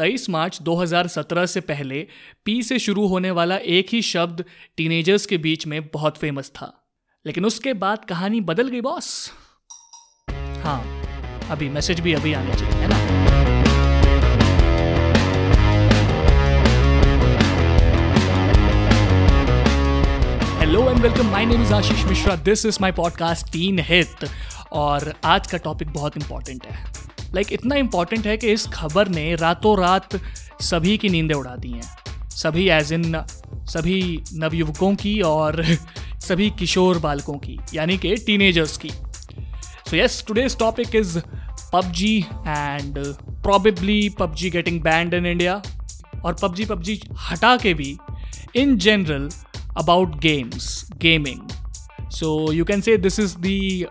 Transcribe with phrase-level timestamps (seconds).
[0.00, 2.06] 23 मार्च 2017 से पहले
[2.44, 4.44] पी से शुरू होने वाला एक ही शब्द
[4.76, 6.88] टीनेजर्स के बीच में बहुत फ़ेमस था।
[7.26, 9.32] लेकिन उसके बाद कहानी बदल गई बॉस
[10.62, 11.02] हाँ
[11.50, 12.96] अभी मैसेज भी अभी आने चाहिए, है ना?
[20.60, 24.28] Hello and welcome my name is Ashish Mishra this is my podcast teen hit
[24.72, 26.99] और आज का टॉपिक बहुत इंपॉर्टेंट है।
[27.34, 30.08] लाइक like, इतना इंपॉर्टेंट है कि इस खबर ने रातों रात
[30.62, 35.64] सभी की नींदें उड़ा दी हैं। सभी एज इन सभी नवयुवकों की और
[36.20, 38.90] सभी किशोर बालकों की यानी कि टीनेजर्स की।
[39.90, 41.18] So yes today's topic is
[41.72, 42.16] PUBG
[42.48, 42.98] and
[43.42, 45.62] probably PUBG getting banned in India
[46.24, 47.96] और पबजी पबजी हटा के भी
[48.56, 49.28] in general
[49.76, 53.86] about games gaming so you can say this is the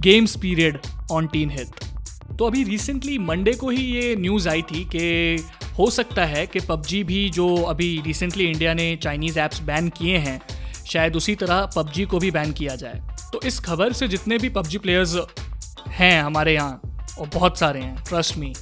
[0.00, 0.78] games period
[1.12, 1.83] on teen hit
[2.38, 5.44] तो अभी recently Monday को ही ये news आई थी कि
[5.78, 10.16] हो सकता है कि पबजी भी जो अभी रिसेंटली इंडिया ने चाइनीज़ ऐप्स बैन किए
[10.18, 10.40] हैं,
[10.86, 13.00] शायद उसी तरह पबजी को भी बैन किया जाए।
[13.32, 15.16] तो इस खबर से जितने भी पबजी प्लेयर्स
[15.88, 16.80] हैं हमारे यहाँ,
[17.18, 18.52] और बहुत सारे हैं ट्रस्ट मी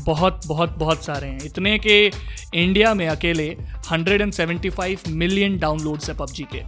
[0.00, 2.06] बहुत बहुत बहुत सारे हैं। इतने के
[2.54, 3.48] इंडिया में अकेले
[3.90, 6.62] 175 मिलियन डाउनलोड्स है पबजी के।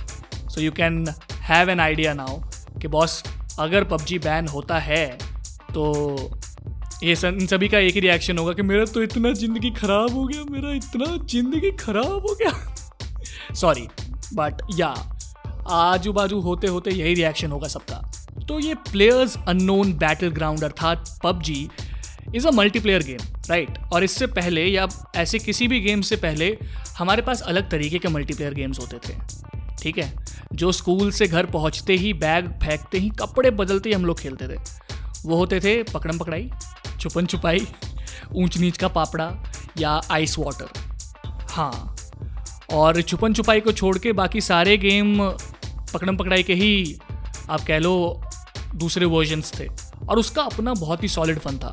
[0.49, 1.05] So you can
[1.43, 2.39] have an idea now
[2.81, 3.23] कि बॉस
[3.61, 5.07] अगर पबजी बैन होता है
[5.75, 5.85] तो
[7.05, 10.13] ये सब इन सभी का एक ही रिएक्शन होगा कि मेरा तो इतना ज़िंदगी ख़राब
[10.13, 13.87] हो गया, मेरा इतना ज़िंदगी ख़राब हो गया। सॉरी
[14.35, 14.95] बट या
[15.71, 17.97] आजू बाजू होते होते यही रिएक्शन होगा सबका।
[18.49, 21.69] तो ये प्लेयर्स अननोन बैटल ग्राउंड अर्थात PUBG
[22.35, 26.57] is a multiplayer game right और इससे पहले या ऐसे किसी भी गेम से पहले
[26.99, 29.15] हमारे पास अलग तरीके के मल्टीप्लेयर गेम्स होते थे,
[29.83, 30.13] ठीक है?
[30.55, 34.49] जो स्कूल से घर पहुँचते ही बैग फेंकते ही, कपड़े बदलते ही हम लोग खेलते
[34.49, 34.59] थे।
[35.25, 36.51] वो होते थे पकड़म पकड़ाई
[37.07, 37.67] छुपन छुपाई
[38.37, 39.31] ऊंच नीच का पापड़ा
[39.79, 40.69] या आइस वाटर
[41.51, 41.97] हाँ
[42.73, 45.19] और छुपन छुपाई को छोड़ के बाकी सारे गेम
[45.93, 46.99] पकड़म पकड़ाई के ही
[47.51, 48.23] आप कह लो
[48.75, 49.67] दूसरे वर्जन्स थे।
[50.09, 51.73] और उसका अपना बहुत ही सॉलिड फन था।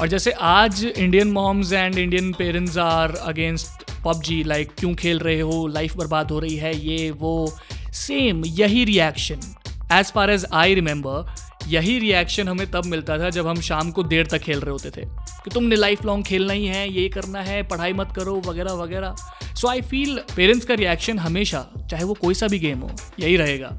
[0.00, 5.40] और जैसे आज Indian moms and Indian parents are against PUBG like क्यों खेल रहे
[5.40, 7.56] हो लाइफ बर्बाद हो रही है, ये, वो
[7.92, 9.54] सेम यही reaction
[9.92, 11.34] as far as I remember
[11.68, 14.90] यही रिएक्शन हमें तब मिलता था जब हम शाम को देर तक खेल रहे होते
[14.90, 15.04] थे
[15.44, 19.14] कि तुमने लाइफ लॉन्ग खेलना ही है, ये करना है, पढ़ाई मत करो, वगैरह वगैरह।
[19.54, 22.90] सो आई फील पेरेंट्स का रिएक्शन हमेशा, चाहे वो कोई सा भी गेम हो,
[23.20, 23.76] यही रहेगा।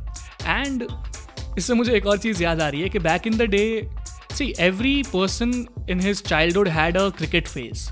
[0.48, 0.88] एंड
[1.58, 3.90] इससे मुझे एक और चीज़ याद आ रही है कि back in the day
[4.36, 7.90] see every person in his childhood had a cricket phase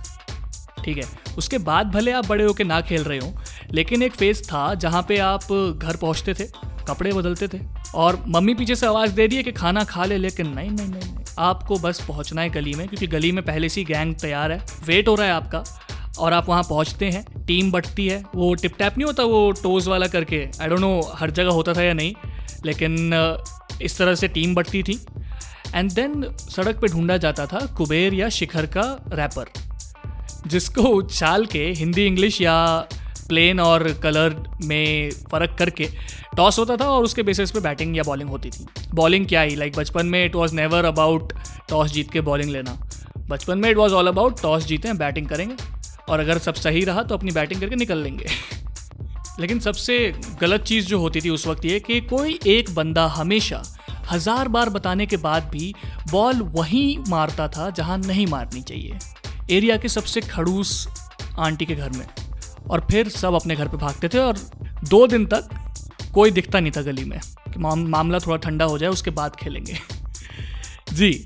[0.84, 1.04] ठीक है?
[1.38, 3.34] उसके बाद भले आप बड़े होकर ना खेल रहे हो,
[3.72, 6.46] लेकिन एक फ़ेज़ था जहाँ पे आप घर पहुँचते थे,
[6.88, 7.60] कपड़े बदलते थे
[7.96, 10.88] और मम्मी पीछे से आवाज़ दे रही है कि खाना खा ले लेकिन नहीं नहीं
[10.88, 14.16] नहीं, नहीं। आपको बस पहुँचना है गली में क्योंकि गली में पहले से ही गैंग
[14.16, 15.64] तैयार है। वेट हो रहा है आपका
[16.20, 19.88] और आप वहाँ पहुँचते हैं। टीम बटती है। वो टिप टैप नहीं होता वो टोज
[19.88, 22.14] वाला करके। आई डोंट नो हर जगह होता था या नहीं
[22.66, 23.14] लेकिन
[23.82, 25.00] इस तरह से टीम बटती थी।
[25.76, 28.82] एंड देन सड़क पे ढूंढा जाता था कुबेर या शिखर का
[29.14, 29.52] रैपर
[30.48, 32.56] जिसको उछाल के हिंदी इंग्लिश या
[33.28, 35.88] प्लेन और कलर में फ़र्क करके
[36.38, 39.56] टॉस होता था और उसके बेसिस पे बैटिंग या बॉलिंग होती थी। बॉलिंग क्या ही
[39.56, 41.34] लाइक बचपन में it was never about
[41.70, 42.78] toss जीत के बॉलिंग लेना।
[43.30, 45.56] बचपन में it was all about toss जीते हैं बैटिंग करेंगे।
[46.10, 48.26] और अगर सब सही रहा तो अपनी बैटिंग करके निकल लेंगे।
[49.40, 49.98] लेकिन सबसे
[50.42, 53.64] गलत चीज़ जो होती थी उस वक्त ये कि कोई एक बंदा हमेशा
[54.12, 55.74] हज़ार बार बताने के बाद भी
[56.12, 59.00] बॉल वहीं मारता था जहाँ नहीं मारनी चाहिए।
[59.52, 60.88] एरिया के सबसे खड़ूस
[61.40, 62.06] आंटी के घर में।
[62.70, 64.38] और फिर सब अपने घर पे भागते थे और
[64.90, 65.50] दो दिन तक
[66.18, 69.36] कोई दिखता नहीं था गली में कि माम, मामला थोड़ा ठंडा हो जाए उसके बाद
[69.36, 69.78] खेलेंगे।
[70.94, 71.26] जी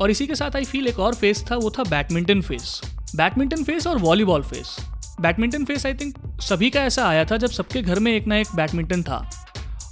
[0.00, 2.80] और इसी के साथ आई फील एक और फेस था वो था बैडमिंटन फेस
[3.16, 4.76] बैडमिंटन फेस और volleyball phase
[5.20, 8.36] badminton phase I think सभी का ऐसा आया था जब सबके घर में एक ना
[8.36, 9.18] एक बैडमिंटन था।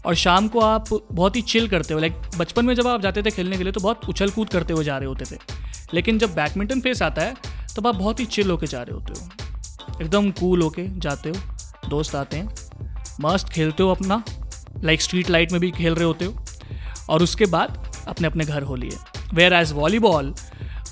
[0.07, 3.23] और शाम को आप बहुत ही चिल करते हो लाइक बचपन में जब आप जाते
[3.23, 5.39] थे खेलने के लिए तो बहुत उछल कूद करते हुए जा रहे होते थे।
[5.95, 7.35] लेकिन जब बैडमिंटन फेस आता है
[7.77, 11.89] तब आप बहुत ही चिल होके जा रहे होते हो। एकदम कूल होके जाते हो
[11.89, 12.49] दोस्त आते हैं
[13.21, 14.23] मस्त खेलते हो अपना
[14.85, 16.45] लाइक स्ट्रीट लाइट में भी खेल रहे होते हो,
[17.11, 17.79] और उसके बाद
[18.09, 18.97] अपने अपने घर हो लिए।
[19.35, 20.35] Where as volleyball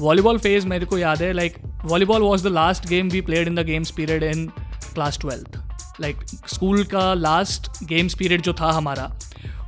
[0.01, 1.55] volleyball phase मेरे को याद है like
[1.85, 4.47] volleyball was the last game we played in the games period in
[4.95, 5.59] class twelfth
[6.01, 6.17] like
[6.49, 9.11] school का लास्ट गेम्स पीरियड जो था हमारा,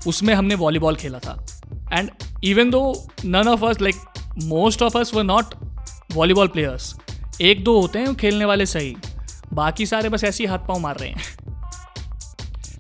[0.07, 1.37] उसमें हमने वॉलीबॉल खेला था।
[1.93, 2.11] And
[2.45, 2.83] even though
[3.25, 3.97] none of us like
[4.45, 5.55] most of us were not
[6.15, 6.95] volleyball players
[7.41, 8.95] एक दो होते हैं खेलने वाले सही,
[9.53, 11.39] बाकी सारे बस ऐसे ही हाथ पाँव मार रहे हैं।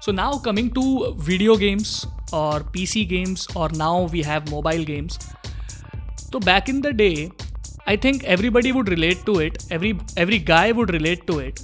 [0.04, 0.82] So now coming to
[1.24, 1.90] video games
[2.34, 5.18] और पी सी गेम्स और now we have mobile games
[6.32, 7.10] तो back in the day
[7.88, 11.60] I think everybody would relate to it every every guy would relate to it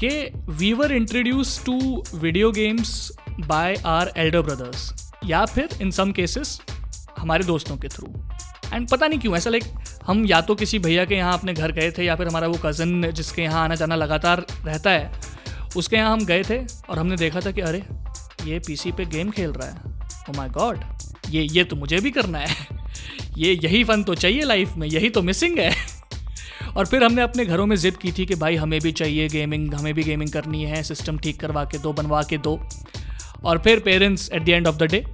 [0.00, 0.10] कि
[0.58, 1.78] we were introduce to
[2.14, 3.10] video games
[3.40, 4.92] by our elder brothers
[5.24, 6.60] या फिर इन some cases
[7.18, 8.06] हमारे दोस्तों के through
[8.72, 9.64] and पता नहीं क्यों, ऐसा लाइक
[10.06, 12.58] हम या तो किसी भैया के यहाँ अपने घर गए थे, या फिर हमारा वो
[12.64, 15.25] कज़न जिसके यहाँ आना जाना लगातार रहता है
[15.76, 16.58] उसके यहाँ हम गए थे
[16.90, 17.82] और हमने देखा था कि अरे,
[18.44, 19.94] ये पीसी पे गेम खेल रहा है।
[20.30, 20.80] ओ माय गॉड
[21.30, 22.54] ये ये तो मुझे भी करना है।
[23.38, 25.70] ये यही फन तो चाहिए लाइफ में, यही तो मिसिंग है।
[26.76, 29.74] और फिर हमने अपने घरों में ज़िद की थी कि भाई, हमें भी चाहिए गेमिंग
[29.74, 32.60] हमें भी गेमिंग करनी है सिस्टम ठीक करवा के दो, बनवा के दो।
[33.44, 35.04] और फिर parents at the end of the day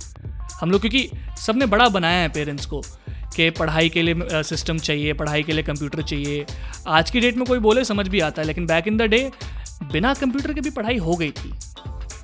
[0.60, 1.08] हम लोग, क्योंकि
[1.40, 2.82] सबने बड़ा बनाया है पेरेंट्स को
[3.36, 6.44] कि पढ़ाई के लिए सिस्टम चाहिए, पढ़ाई के लिए कंप्यूटर चाहिए।
[6.86, 9.30] आज की डेट में कोई बोले, समझ भी आता है, लेकिन बैक इन द डे
[9.82, 11.52] बिना कंप्यूटर के भी पढ़ाई हो गई थी।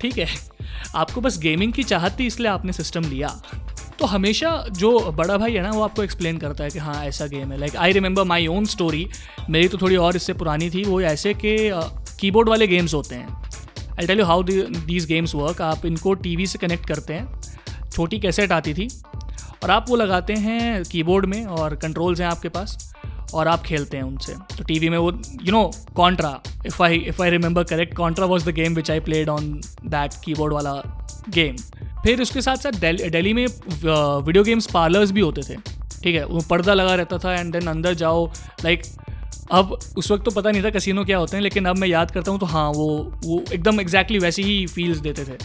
[0.01, 0.27] ठीक है?
[0.95, 3.41] आपको बस गेमिंग की चाहत थी, इसलिए आपने सिस्टम लिया।
[3.99, 7.25] तो हमेशा जो बड़ा भाई है ना, वो आपको एक्सप्लेन करता है कि हाँ ऐसा
[7.25, 9.07] गेम है। Like I remember my own story
[9.49, 11.57] मेरी तो थोड़ी और इससे पुरानी थी। वो ऐसे कि
[12.19, 13.27] कीबोर्ड वाले गेम्स होते हैं।
[13.91, 17.41] I tell you how these games work आप इनको टीवी से कनेक्ट करते हैं।
[17.91, 18.87] छोटी कैसेट आती थी।
[19.63, 22.88] और आप वो लगाते हैं कीबोर्ड में और कंट्रोल्स हैं आपके पास।
[23.33, 25.11] और आप खेलते हैं उनसे। तो टीवी में वो
[25.43, 28.99] you know Contra if I if I remember correct Contra was the game which I
[28.99, 29.51] played on
[29.85, 30.73] that keyboard वाला
[31.29, 31.55] गेम
[32.03, 35.55] फिर उसके साथ साथ दिल्ली में वीडियो गेम्स पार्लर्स भी होते थे।
[36.03, 38.25] ठीक है, वो पर्दा लगा रहता था एंड देन अंदर जाओ
[38.63, 38.83] लाइक
[39.51, 42.11] अब उस वक्त तो पता नहीं था कसिनो क्या होते हैं, लेकिन अब मैं याद
[42.11, 42.87] करता हूँ तो हाँ वो
[43.25, 45.37] वो एकदम एग्जैक्टली exactly वैसी ही फील्स देते थे।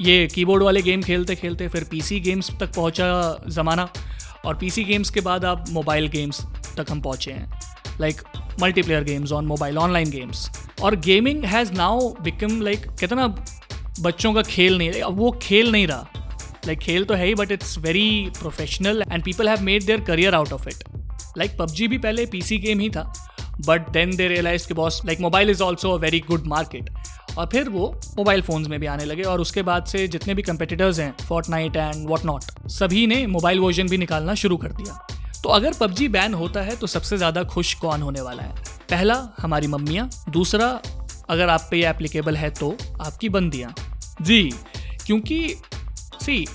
[0.00, 3.06] ये कीबोर्ड वाले गेम खेलते खेलते फिर पीसी गेम्स तक पहुँचा
[3.48, 3.88] ज़माना।
[4.44, 6.40] और पीसी गेम्स के बाद आप मोबाइल गेम्स
[6.76, 7.60] तक हम पहुँचे हैं।
[8.00, 8.20] Like
[8.60, 10.48] multiplayer games on mobile online games
[10.82, 13.26] और gaming has now become like कहते ना,
[14.00, 16.06] बच्चों का खेल नहीं अब वो खेल नहीं रहा।
[16.66, 20.34] लाइक खेल तो है ही but it's very professional and people have made their career
[20.34, 20.84] out of it
[21.38, 23.12] like PUBG भी पहले पीसी गेम ही था
[23.66, 26.90] बट देन दे रियलाइज़ कि boss like mobile is also a very good market
[27.38, 27.88] और फिर वो
[28.18, 31.48] मोबाइल फ़ोन्स में भी आने लगे, और उसके बाद से जितने भी कंपेटिटर्स हैं fort
[31.50, 35.06] night and what not सभी ने मोबाइल वर्जन भी निकालना शुरू कर दिया।
[35.42, 38.54] तो अगर पबजी बैन होता है तो सबसे ज़्यादा खुश कौन होने वाला है?
[38.90, 40.80] पहला, हमारी मम्मियाँ। दूसरा,
[41.30, 43.74] अगर आप पे ये एप्लीकेबल है तो आपकी बंदियाँ।
[44.22, 44.52] जी,
[45.06, 45.54] क्योंकि,
[46.22, 46.46] सी,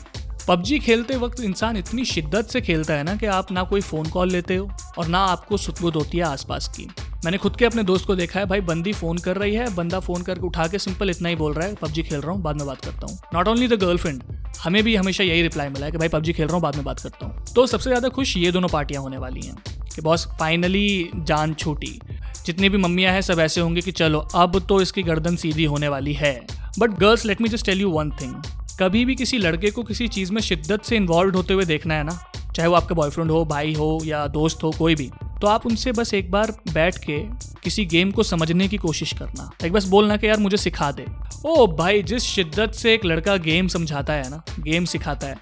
[0.47, 4.09] पबजी खेलते वक्त इंसान इतनी शिद्दत से खेलता है ना कि आप ना कोई फ़ोन
[4.09, 6.87] कॉल लेते हो और ना आपको सुतबुद होती है आसपास की।
[7.25, 9.99] मैंने खुद के अपने दोस्त को देखा है, भाई, बंदी फ़ोन कर रही है, बंदा
[9.99, 12.55] फ़ोन करके उठा के सिंपल इतना ही बोल रहा है, पबजी खेल रहा हूँ, बाद
[12.55, 14.23] में बात करता हूँ। नॉट ओनली द गर्लफ्रेंड
[14.63, 16.85] हमें भी हमेशा यही रिप्लाई मिला है कि, भाई, पबजी खेल रहा हूँ, बाद में
[16.85, 19.55] बात करता हूँ। तो सबसे ज़्यादा खुश ये दोनों पार्टियाँ होने वाली हैं
[19.95, 21.99] कि बॉस फाइनली जान छूटी।
[22.45, 25.87] जितनी भी मम्मियाँ हैं, सब ऐसे होंगे कि, चलो, अब तो इसकी गर्दन सीधी होने
[25.87, 26.47] वाली है।
[26.79, 28.35] But girls let me just tell you one thing
[28.79, 32.03] कभी भी किसी लड़के को किसी चीज़ में शिद्दत से इन्वॉल्व होते हुए देखना है
[32.03, 32.19] ना,
[32.55, 35.91] चाहे वो आपका बॉयफ्रेंड हो, भाई हो या दोस्त हो, कोई भी। तो आप उनसे
[35.91, 37.17] बस एक बार बैठ के
[37.63, 41.05] किसी गेम को समझने की कोशिश करना। एक बस बोलना कि यार मुझे सिखा दे।
[41.45, 45.37] ओ भाई, जिस शिद्दत से एक लड़का गेम समझाता है ना गेम सिखाता है,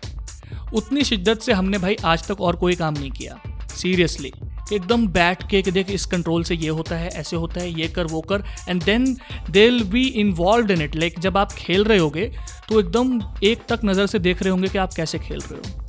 [0.73, 3.39] उतनी शिद्दत से हमने भाई आज तक और कोई काम नहीं किया।
[3.71, 4.31] सीरियसली
[4.73, 7.87] एकदम बैठ के कि देख इस कंट्रोल से ये होता है, ऐसे होता है, ये
[7.87, 9.15] कर, वो कर and then
[9.49, 12.31] they be involve in it like जब आप खेल रहे होगे
[12.69, 15.87] तो एकदम एक तक नज़र से देख रहे होंगे कि आप कैसे खेल रहे हो।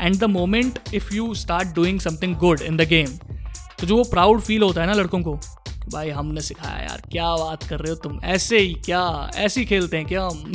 [0.00, 3.06] And the moment if you start doing something good in the game
[3.80, 5.34] तो जो वो प्राउड फील होता है ना लड़कों को,
[5.92, 8.20] भाई हमने सिखाया यार, क्या बात कर रहे हो तुम?
[8.24, 9.30] ऐसे ही क्या?
[9.36, 10.52] ऐसे ही खेलते हैं क्या हम?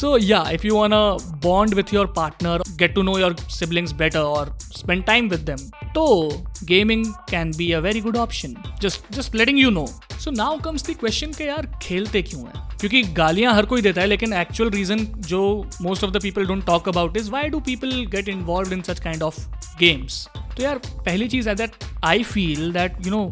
[0.00, 3.92] So yeah if you want a bond with your partner get to know your siblings
[3.92, 6.28] better और स्पेंड टाइम विद दैम तो
[6.64, 9.86] gaming can be a very good option just just letting you know
[10.20, 12.71] so now comes the question के यार खेलते क्यों हैं?
[12.82, 15.40] क्योंकि गालियाँ हर कोई देता है, लेकिन एक्चुअल रीजन जो
[15.82, 19.00] most of the people don't talk about is why do people get involve in such
[19.00, 19.38] kind of
[19.78, 23.22] games तो यार, पहली चीज़ है that I feel that you know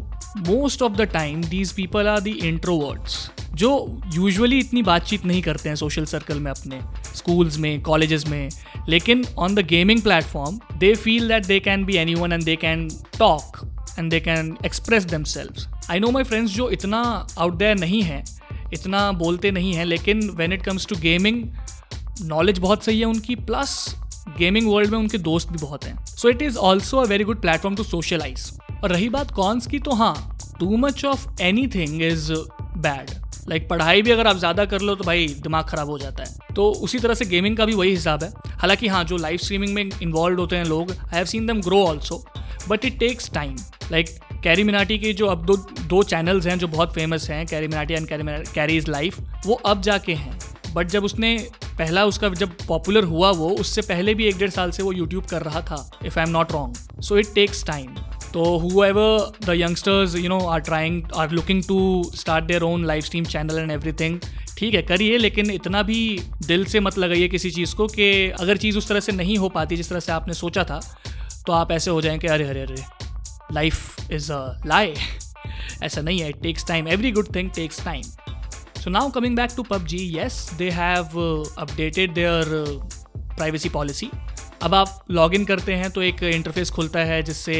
[0.47, 5.69] most of the time these people are the introverts जो usually इतनी बातचीत नहीं करते
[5.69, 6.79] हैं सोशल सर्कल में अपने
[7.15, 8.49] स्कूल्स में कॉलेजेस में,
[8.89, 12.89] लेकिन on the gaming platform they feel that they can be anyone and they can
[13.19, 13.57] talk
[13.99, 17.01] and they can express themselves I know my friends जो इतना
[17.37, 18.23] आउट देयर नहीं है
[18.73, 21.43] इतना बोलते नहीं हैं, लेकिन when it comes to gaming
[22.21, 23.73] knowledge बहुत सही है उनकी प्लस
[24.37, 27.41] गेमिंग वर्ल्ड में उनके दोस्त भी बहुत हैं। So it is also a very good
[27.41, 28.51] platform to socialise
[28.83, 31.27] और रही बात कॉन्स की तो हाँ too much of
[31.67, 32.31] anything is
[32.77, 33.11] bad
[33.49, 36.53] like पढ़ाई भी अगर आप ज़्यादा कर लो तो भाई दिमाग ख़राब हो जाता है।
[36.55, 39.73] तो उसी तरह से गेमिंग का भी वही हिसाब है। हालाँकि हाँ जो लाइव स्ट्रीमिंग
[39.75, 42.23] में इन्वॉल्व होते हैं लोग I have seen them grow also
[42.69, 43.55] but it takes time
[43.91, 44.09] like
[44.43, 45.55] Carry Minati के जो अब दो
[45.87, 49.53] दो चैनल्स हैं जो बहुत फ़ेमस हैं Carry Minati and Carry Carry is life वो
[49.65, 50.39] अब जाके हैं।
[50.73, 51.35] बट जब उसने
[51.77, 55.25] पहला उसका जब पॉपुलर हुआ वो, उससे पहले भी एक डेढ़ साल से वो यूट्यूब
[55.25, 57.95] कर रहा था if I am not wrong so it takes time
[58.33, 58.43] तो
[58.83, 61.79] whoever the youngsters you know are trying are looking to
[62.15, 64.19] start their own live stream channel and everything
[64.57, 68.57] ठीक है, करिए, लेकिन इतना भी दिल से मत लगाइए किसी चीज़ को कि अगर
[68.57, 70.79] चीज़ उस तरह से नहीं हो पाती, जिस तरह से आपने सोचा था
[71.47, 73.00] तो आप ऐसे हो जाएँगे अरे अरे अरे।
[73.53, 74.93] लाइफ इज़ अ लाई
[75.83, 78.01] ऐसा नहीं है it takes time every good thing takes time
[78.81, 81.17] so now coming back to PUBG yes they have
[81.57, 82.45] updated their
[83.35, 84.09] privacy policy
[84.63, 87.55] अब आप लॉग इन करते हैं तो एक इंटरफेस खुलता है जिससे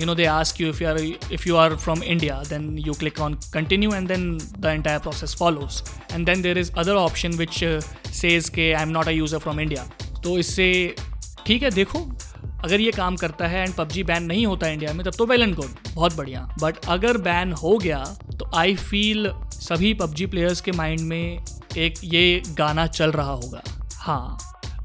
[0.00, 0.98] you know they ask you if you are
[1.32, 5.36] if you are from India then you click on continue and then the entire process
[5.38, 7.64] follows and then there is other option which
[8.20, 9.84] says के I am not a user from India
[10.24, 10.94] तो इससे,
[11.46, 11.98] ठीक है, देखो
[12.64, 15.42] अगर ये काम करता है एंड पबजी बैन नहीं होता इंडिया में तब तो वेल
[15.42, 18.04] एंड गुड बहुत बढ़िया। बट अगर बैन हो गया
[18.38, 21.44] तो आई फील सभी पबजी प्लेयर्स के माइंड में
[21.78, 23.62] एक ये गाना चल रहा होगा।
[23.96, 24.38] हाँ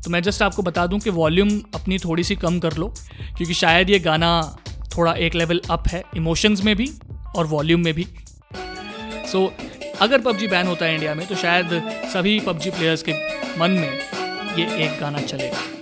[0.03, 2.87] तो मैं जस्ट आपको बता दूँ कि वॉल्यूम अपनी थोड़ी सी कम कर लो
[3.37, 4.29] क्योंकि शायद ये गाना
[4.97, 6.91] थोड़ा एक लेवल अप है इमोशंस में भी
[7.35, 8.07] और वॉल्यूम में भी।
[9.31, 9.51] सो so,
[10.01, 11.81] अगर पबजी बैन होता है इंडिया में तो शायद
[12.13, 13.13] सभी पबजी प्लेयर्स के
[13.59, 13.99] मन में
[14.57, 15.78] ये एक गाना चलेगा।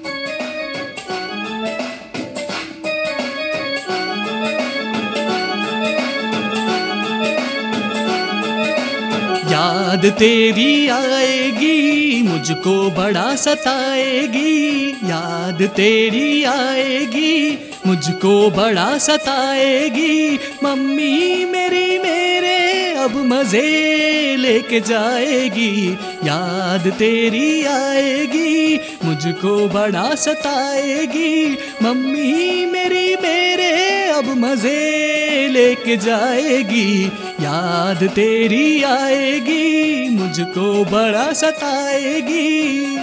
[9.58, 22.94] याद तेरी आएगी, मुझको बड़ा सताएगी। याद तेरी आएगी, मुझको बड़ा सताएगी। मम्मी मेरी मेरे
[22.94, 25.94] अब मज़े लेके जाएगी।
[26.26, 33.74] याद तेरी आएगी, मुझको बड़ा सताएगी। मम्मी मेरी मेरे
[34.10, 37.12] अब मज़े लेके जाएगी।
[37.48, 42.98] याद तेरी आएगी, मुझको बड़ा सताएगी।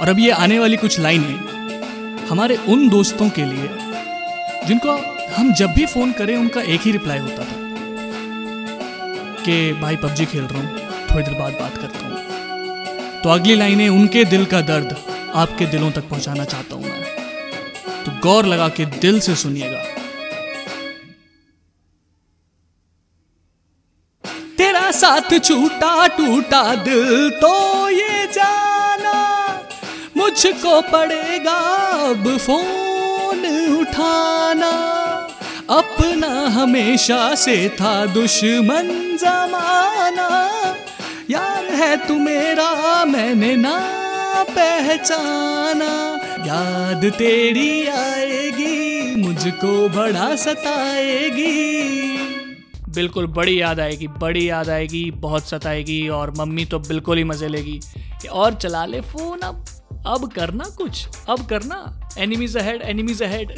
[0.00, 1.54] और अब ये आने वाली कुछ लाइनें
[2.26, 3.70] हमारे उन दोस्तों के लिए,
[4.66, 4.90] जिनको
[5.36, 7.60] हम जब भी फ़ोन करें, उनका एक ही रिप्लाई होता था
[9.42, 12.14] कि, भाई, पबजी खेल रहा हूँ, थोड़ी देर बाद बात करता हूँ।
[13.22, 14.96] तो अगली लाइनें, उनके दिल का दर्द
[15.34, 17.02] आपके दिलों तक पहुंचाना चाहता हूँ मैं।
[18.04, 19.93] तो गौर लगा के दिल से सुनिएगा।
[25.04, 27.54] साथ छूटा टूटा दिल तो
[27.88, 29.16] ये जाना
[30.16, 31.56] मुझको पड़ेगा
[32.04, 33.42] अब फ़ोन
[33.80, 34.70] उठाना।
[35.70, 38.88] अपना हमेशा से था दुश्मन
[39.20, 40.28] जमाना।
[41.30, 43.76] यार है तू मेरा, मैंने ना
[44.50, 45.92] पहचाना।
[46.46, 52.03] याद तेरी आएगी, मुझको बड़ा सताएगी।
[52.94, 57.48] बिल्कुल बड़ी याद आएगी, बड़ी याद आएगी, बहुत सताएगी और मम्मी तो बिल्कुल ही मज़े
[57.48, 57.80] लेगी।
[58.32, 59.64] और चला ले फ़ोन अब।
[60.06, 63.52] अब करना कुछ, अब करना। एनिमीज अहेड एनिमीज अहेड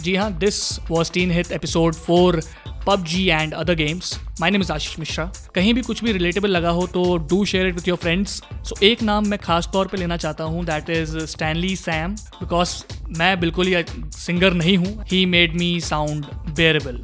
[0.00, 2.40] जी हाँ this was teen hit episode for
[2.86, 5.24] PUBG and other games my name is Ashish Mishra
[5.54, 8.76] कहीं भी कुछ भी रिलेटेबल लगा हो तो do share it with your friends so
[8.86, 12.76] एक नाम मैं खास तौर पे लेना चाहता हूँ that is Stanley Sam because
[13.18, 13.84] मैं बिल्कुल ही
[14.16, 17.02] सिंगर नहीं हूँ। He made me sound bearable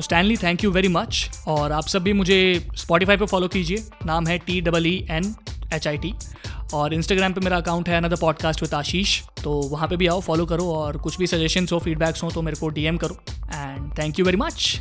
[0.00, 2.36] तो Stanley thank you very much और आप सब भी मुझे
[2.76, 5.34] स्पॉटीफाई पर फॉलो कीजिए। नाम है T double E N
[5.74, 6.12] H I T
[6.74, 10.20] और इंस्टाग्राम पे मेरा अकाउंट है अनदर पॉडकास्ट विद आशीष तो वहाँ पे भी आओ
[10.20, 13.16] फॉलो करो और कुछ भी सजेशंस हो फीडबैक्स हो तो मेरे को डीएम करो।
[13.54, 14.80] And thank you very much